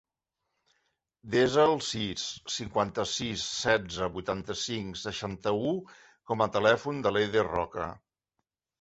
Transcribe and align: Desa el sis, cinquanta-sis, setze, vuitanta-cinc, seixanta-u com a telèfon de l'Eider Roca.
Desa 1.35 1.65
el 1.71 1.77
sis, 1.87 2.23
cinquanta-sis, 2.55 3.45
setze, 3.59 4.09
vuitanta-cinc, 4.17 5.01
seixanta-u 5.05 5.79
com 6.03 6.47
a 6.49 6.53
telèfon 6.61 7.09
de 7.09 7.17
l'Eider 7.17 7.49
Roca. 7.55 7.97